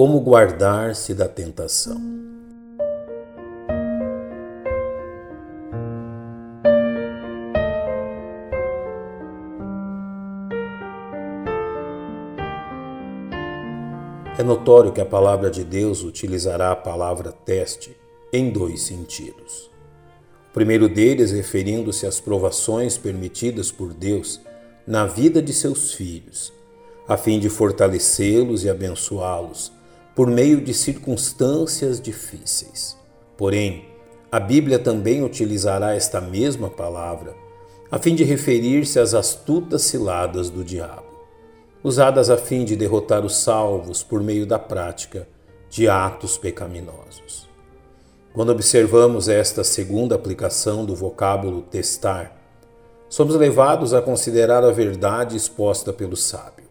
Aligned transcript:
Como 0.00 0.18
guardar-se 0.18 1.12
da 1.12 1.28
tentação? 1.28 2.00
É 14.38 14.42
notório 14.42 14.90
que 14.90 15.02
a 15.02 15.04
palavra 15.04 15.50
de 15.50 15.62
Deus 15.62 16.02
utilizará 16.02 16.70
a 16.70 16.76
palavra 16.76 17.30
teste 17.30 17.94
em 18.32 18.50
dois 18.50 18.80
sentidos. 18.80 19.70
O 20.48 20.54
primeiro 20.54 20.88
deles 20.88 21.30
referindo-se 21.30 22.06
às 22.06 22.18
provações 22.18 22.96
permitidas 22.96 23.70
por 23.70 23.92
Deus 23.92 24.40
na 24.86 25.04
vida 25.04 25.42
de 25.42 25.52
seus 25.52 25.92
filhos, 25.92 26.54
a 27.06 27.18
fim 27.18 27.38
de 27.38 27.50
fortalecê-los 27.50 28.64
e 28.64 28.70
abençoá-los 28.70 29.78
por 30.14 30.28
meio 30.28 30.60
de 30.60 30.74
circunstâncias 30.74 32.00
difíceis. 32.00 32.96
Porém, 33.36 33.86
a 34.30 34.38
Bíblia 34.38 34.78
também 34.78 35.22
utilizará 35.22 35.94
esta 35.94 36.20
mesma 36.20 36.70
palavra 36.70 37.34
a 37.90 37.98
fim 37.98 38.14
de 38.14 38.22
referir-se 38.22 39.00
às 39.00 39.14
astutas 39.14 39.82
ciladas 39.82 40.48
do 40.48 40.62
diabo 40.62 41.10
usadas 41.82 42.28
a 42.28 42.36
fim 42.36 42.64
de 42.64 42.76
derrotar 42.76 43.24
os 43.24 43.36
salvos 43.36 44.02
por 44.02 44.22
meio 44.22 44.46
da 44.46 44.58
prática 44.58 45.26
de 45.70 45.88
atos 45.88 46.36
pecaminosos. 46.36 47.48
Quando 48.32 48.52
observamos 48.52 49.28
esta 49.28 49.64
segunda 49.64 50.14
aplicação 50.14 50.84
do 50.84 50.94
vocábulo 50.94 51.62
testar, 51.62 52.36
somos 53.08 53.34
levados 53.34 53.92
a 53.94 54.02
considerar 54.02 54.62
a 54.62 54.70
verdade 54.70 55.36
exposta 55.36 55.92
pelo 55.92 56.16
sábio. 56.16 56.66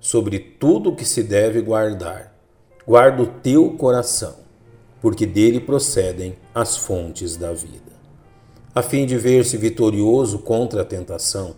Sobre 0.00 0.38
tudo 0.38 0.90
o 0.90 0.96
que 0.96 1.04
se 1.04 1.22
deve 1.22 1.60
guardar, 1.60 2.32
guarda 2.88 3.22
o 3.22 3.26
teu 3.26 3.72
coração, 3.72 4.36
porque 5.02 5.26
dele 5.26 5.60
procedem 5.60 6.38
as 6.54 6.78
fontes 6.78 7.36
da 7.36 7.52
vida. 7.52 7.92
A 8.74 8.80
fim 8.80 9.04
de 9.04 9.18
ver-se 9.18 9.58
vitorioso 9.58 10.38
contra 10.38 10.80
a 10.80 10.84
tentação, 10.86 11.54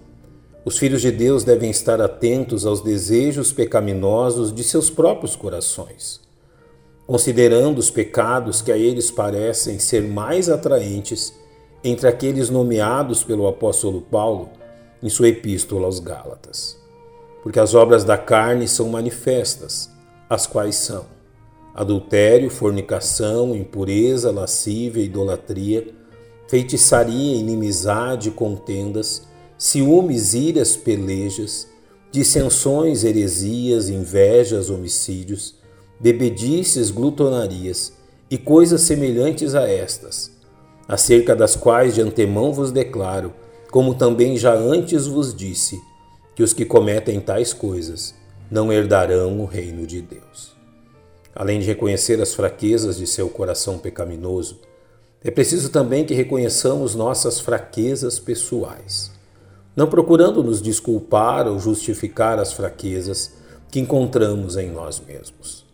os 0.65 0.77
filhos 0.77 1.01
de 1.01 1.13
Deus 1.13 1.45
devem 1.45 1.71
estar 1.71 2.01
atentos 2.01 2.67
aos 2.67 2.81
desejos 2.81 3.53
pecaminosos 3.53 4.53
de 4.53 4.65
seus 4.65 4.91
próprios 4.91 5.37
corações, 5.37 6.21
considerando 7.07 7.79
os 7.79 7.93
pecados 7.93 8.61
que 8.61 8.73
a 8.73 8.77
eles 8.77 9.09
parecem 9.09 9.79
ser 9.79 10.03
mais 10.03 10.51
atraentes 10.51 11.33
entre 11.85 12.09
aqueles 12.09 12.51
nomeados 12.51 13.23
pelo 13.23 13.47
apóstolo 13.47 14.01
Paulo 14.01 14.49
em 15.01 15.09
sua 15.09 15.29
epístola 15.29 15.87
aos 15.87 16.01
Gálatas. 16.01 16.77
Porque 17.45 17.61
as 17.61 17.73
obras 17.73 18.03
da 18.03 18.19
carne 18.19 18.67
são 18.67 18.89
manifestas, 18.89 19.89
as 20.29 20.45
quais 20.45 20.75
são 20.75 21.20
adultério, 21.75 22.51
fornicação, 22.51 23.55
impureza, 23.55 24.31
lascívia, 24.31 25.03
idolatria, 25.03 25.89
feitiçaria, 26.49 27.37
inimizade, 27.37 28.31
contendas, 28.31 29.29
ciúmes, 29.57 30.35
iras, 30.35 30.77
pelejas, 30.77 31.69
dissensões, 32.11 33.05
heresias, 33.05 33.89
invejas, 33.89 34.69
homicídios, 34.69 35.55
bebedices, 36.01 36.91
glutonarias 36.91 37.93
e 38.31 38.37
coisas 38.37 38.81
semelhantes 38.81 39.55
a 39.55 39.69
estas, 39.69 40.31
acerca 40.89 41.37
das 41.37 41.55
quais 41.55 41.95
de 41.95 42.01
antemão 42.01 42.53
vos 42.53 42.73
declaro, 42.73 43.33
como 43.71 43.95
também 43.95 44.37
já 44.37 44.55
antes 44.55 45.07
vos 45.07 45.35
disse, 45.35 45.81
que 46.35 46.43
os 46.43 46.53
que 46.53 46.65
cometem 46.65 47.21
tais 47.21 47.53
coisas 47.53 48.15
não 48.51 48.73
herdarão 48.73 49.41
o 49.41 49.45
reino 49.45 49.87
de 49.87 50.01
Deus. 50.01 50.60
Além 51.35 51.61
de 51.61 51.67
reconhecer 51.67 52.21
as 52.21 52.35
fraquezas 52.35 52.97
de 52.97 53.07
seu 53.07 53.29
coração 53.29 53.79
pecaminoso, 53.79 54.61
é 55.23 55.31
preciso 55.31 55.71
também 55.71 56.05
que 56.05 56.15
reconheçamos 56.15 56.95
nossas 56.95 57.41
fraquezas 57.41 58.19
pessoais 58.19 59.19
não 59.81 59.87
procurando 59.87 60.43
nos 60.43 60.61
desculpar 60.61 61.47
ou 61.47 61.59
justificar 61.59 62.39
as 62.39 62.53
fraquezas 62.53 63.33
que 63.71 63.81
encontramos 63.81 64.57
em 64.57 64.71
nós 64.71 65.01
mesmos. 65.01 65.65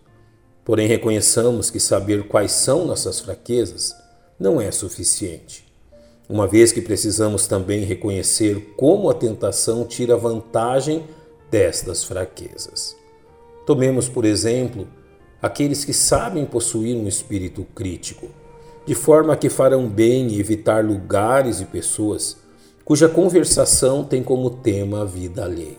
Porém, 0.64 0.86
reconheçamos 0.86 1.70
que 1.70 1.80
saber 1.80 2.28
quais 2.28 2.52
são 2.52 2.84
nossas 2.84 3.20
fraquezas 3.20 3.94
não 4.38 4.60
é 4.60 4.70
suficiente, 4.70 5.64
uma 6.28 6.46
vez 6.46 6.72
que 6.72 6.82
precisamos 6.82 7.46
também 7.46 7.84
reconhecer 7.84 8.74
como 8.76 9.08
a 9.08 9.14
tentação 9.14 9.84
tira 9.84 10.16
vantagem 10.16 11.04
destas 11.50 12.04
fraquezas. 12.04 12.94
Tomemos, 13.64 14.08
por 14.08 14.24
exemplo, 14.24 14.86
aqueles 15.40 15.84
que 15.84 15.92
sabem 15.92 16.44
possuir 16.44 16.96
um 16.96 17.06
espírito 17.06 17.64
crítico, 17.74 18.28
de 18.86 18.94
forma 18.94 19.36
que 19.36 19.48
farão 19.48 19.88
bem 19.88 20.28
em 20.28 20.38
evitar 20.38 20.84
lugares 20.84 21.60
e 21.60 21.64
pessoas 21.64 22.36
cuja 22.84 23.08
conversação 23.08 24.04
tem 24.04 24.22
como 24.22 24.48
tema 24.48 25.02
a 25.02 25.04
vida 25.04 25.44
alheia. 25.44 25.76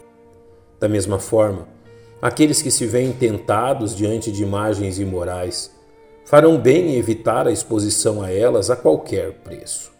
Da 0.77 0.89
mesma 0.89 1.19
forma, 1.19 1.67
aqueles 2.21 2.61
que 2.61 2.69
se 2.69 2.85
veem 2.85 3.13
tentados 3.13 3.95
diante 3.95 4.29
de 4.29 4.43
imagens 4.43 4.99
imorais 4.99 5.71
farão 6.25 6.59
bem 6.59 6.89
em 6.89 6.97
evitar 6.97 7.47
a 7.47 7.51
exposição 7.51 8.21
a 8.21 8.29
elas 8.29 8.69
a 8.69 8.75
qualquer 8.75 9.35
preço. 9.35 9.91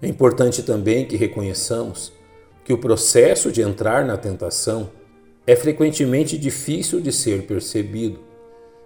É 0.00 0.08
importante 0.08 0.62
também 0.62 1.04
que 1.04 1.16
reconheçamos 1.16 2.10
que 2.64 2.72
o 2.72 2.78
processo 2.78 3.52
de 3.52 3.60
entrar 3.60 4.04
na 4.06 4.16
tentação 4.16 4.90
é 5.46 5.54
frequentemente 5.54 6.38
difícil 6.38 7.00
de 7.00 7.12
ser 7.12 7.42
percebido, 7.42 8.20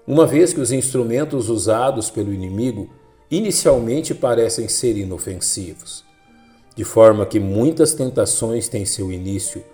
uma 0.06 0.27
vez 0.27 0.53
que 0.53 0.61
os 0.61 0.72
instrumentos 0.72 1.49
usados 1.49 2.11
pelo 2.11 2.33
inimigo 2.33 2.91
inicialmente 3.31 4.15
parecem 4.15 4.69
ser 4.69 4.97
inofensivos 4.97 6.06
de 6.77 6.84
forma 6.84 7.25
que 7.25 7.41
muitas 7.41 7.94
tentações 7.94 8.69
têm 8.69 8.84
seu 8.84 9.11
início 9.11 9.65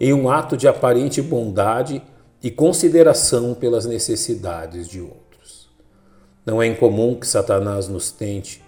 em 0.00 0.12
um 0.12 0.28
ato 0.28 0.56
de 0.56 0.66
aparente 0.66 1.22
bondade 1.22 2.02
e 2.42 2.50
consideração 2.50 3.54
pelas 3.54 3.86
necessidades 3.86 4.88
de 4.88 5.00
outros. 5.00 5.70
Não 6.44 6.60
é 6.60 6.66
incomum 6.66 7.14
que 7.14 7.26
Satanás 7.26 7.88
nos 7.88 8.10
tente 8.10 8.62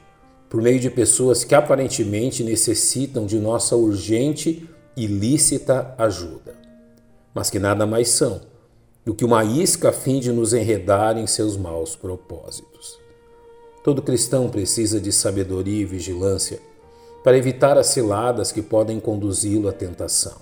por 0.48 0.62
meio 0.62 0.78
de 0.78 0.88
pessoas 0.88 1.44
que 1.44 1.54
aparentemente 1.54 2.44
necessitam 2.44 3.26
de 3.26 3.38
nossa 3.38 3.76
urgente 3.76 4.69
e 4.97 5.06
lícita 5.06 5.94
ajuda, 5.98 6.54
mas 7.34 7.50
que 7.50 7.58
nada 7.58 7.87
mais 7.87 8.08
são 8.08 8.41
do 9.10 9.15
que 9.15 9.25
uma 9.25 9.43
isca 9.43 9.88
a 9.88 9.93
fim 9.93 10.21
de 10.21 10.31
nos 10.31 10.54
enredar 10.54 11.19
em 11.19 11.26
seus 11.26 11.56
maus 11.56 11.97
propósitos. 11.97 12.97
Todo 13.82 14.03
cristão 14.03 14.48
precisa 14.48 15.00
de 15.00 15.10
sabedoria 15.10 15.82
e 15.82 15.84
vigilância 15.84 16.60
para 17.25 17.37
evitar 17.37 17.76
as 17.76 17.88
ciladas 17.88 18.53
que 18.53 18.62
podem 18.62 19.00
conduzi-lo 19.00 19.69
à 19.69 19.72
tentação. 19.72 20.37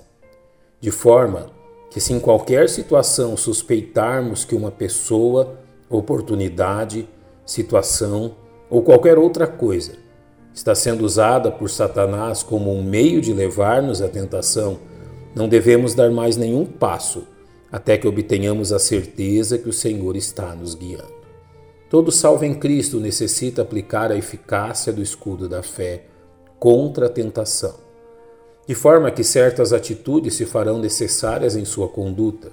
De 0.78 0.90
forma 0.90 1.46
que, 1.88 1.98
se 1.98 2.12
em 2.12 2.20
qualquer 2.20 2.68
situação 2.68 3.38
suspeitarmos 3.38 4.44
que 4.44 4.54
uma 4.54 4.70
pessoa, 4.70 5.58
oportunidade, 5.88 7.08
situação 7.46 8.36
ou 8.68 8.82
qualquer 8.82 9.16
outra 9.16 9.46
coisa 9.46 9.92
está 10.52 10.74
sendo 10.74 11.06
usada 11.06 11.50
por 11.50 11.70
Satanás 11.70 12.42
como 12.42 12.70
um 12.70 12.82
meio 12.82 13.22
de 13.22 13.32
levar-nos 13.32 14.02
à 14.02 14.08
tentação, 14.08 14.78
não 15.34 15.48
devemos 15.48 15.94
dar 15.94 16.10
mais 16.10 16.36
nenhum 16.36 16.66
passo 16.66 17.37
até 17.70 17.98
que 17.98 18.08
obtenhamos 18.08 18.72
a 18.72 18.78
certeza 18.78 19.58
que 19.58 19.68
o 19.68 19.72
Senhor 19.72 20.16
está 20.16 20.54
nos 20.54 20.74
guiando. 20.74 21.18
Todo 21.90 22.12
salvo 22.12 22.44
em 22.44 22.54
Cristo 22.54 23.00
necessita 23.00 23.62
aplicar 23.62 24.12
a 24.12 24.16
eficácia 24.16 24.92
do 24.92 25.02
escudo 25.02 25.48
da 25.48 25.62
fé 25.62 26.04
contra 26.58 27.06
a 27.06 27.10
tentação, 27.10 27.74
de 28.66 28.74
forma 28.74 29.10
que 29.10 29.24
certas 29.24 29.72
atitudes 29.72 30.34
se 30.34 30.44
farão 30.44 30.78
necessárias 30.78 31.56
em 31.56 31.64
sua 31.64 31.88
conduta. 31.88 32.52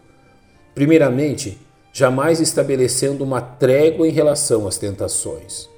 Primeiramente, 0.74 1.60
jamais 1.92 2.40
estabelecendo 2.40 3.24
uma 3.24 3.42
trégua 3.42 4.08
em 4.08 4.12
relação 4.12 4.68
às 4.68 4.78
tentações, 4.78 5.70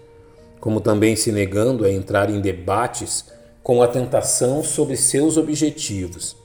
como 0.60 0.80
também 0.80 1.16
se 1.16 1.32
negando 1.32 1.84
a 1.84 1.92
entrar 1.92 2.30
em 2.30 2.40
debates 2.40 3.26
com 3.64 3.82
a 3.82 3.88
tentação 3.88 4.64
sobre 4.64 4.96
seus 4.96 5.36
objetivos, 5.36 6.37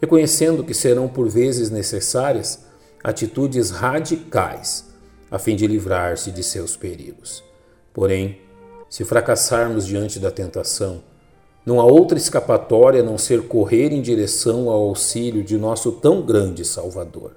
reconhecendo 0.00 0.64
que 0.64 0.74
serão 0.74 1.08
por 1.08 1.28
vezes 1.28 1.70
necessárias 1.70 2.64
atitudes 3.02 3.70
radicais 3.70 4.86
a 5.30 5.38
fim 5.38 5.54
de 5.54 5.66
livrar-se 5.66 6.30
de 6.30 6.42
seus 6.42 6.76
perigos. 6.76 7.44
Porém, 7.92 8.38
se 8.88 9.04
fracassarmos 9.04 9.86
diante 9.86 10.18
da 10.18 10.30
tentação, 10.30 11.02
não 11.66 11.80
há 11.80 11.84
outra 11.84 12.16
escapatória 12.16 13.02
a 13.02 13.04
não 13.04 13.18
ser 13.18 13.42
correr 13.42 13.92
em 13.92 14.00
direção 14.00 14.70
ao 14.70 14.84
auxílio 14.84 15.42
de 15.42 15.58
nosso 15.58 15.92
tão 15.92 16.22
grande 16.22 16.64
Salvador. 16.64 17.32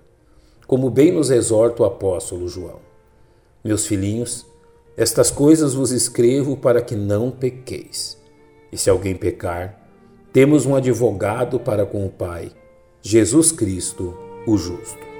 Como 0.65 0.89
bem 0.89 1.11
nos 1.11 1.29
exorta 1.29 1.83
o 1.83 1.85
apóstolo 1.85 2.47
João. 2.47 2.79
Meus 3.61 3.85
filhinhos, 3.85 4.45
estas 4.95 5.29
coisas 5.29 5.73
vos 5.73 5.91
escrevo 5.91 6.55
para 6.55 6.81
que 6.81 6.95
não 6.95 7.29
pequeis. 7.29 8.17
E 8.71 8.77
se 8.77 8.89
alguém 8.89 9.15
pecar, 9.15 9.80
temos 10.33 10.65
um 10.65 10.75
advogado 10.75 11.59
para 11.59 11.85
com 11.85 12.05
o 12.05 12.09
Pai, 12.09 12.51
Jesus 13.01 13.51
Cristo, 13.51 14.17
o 14.47 14.57
justo. 14.57 15.10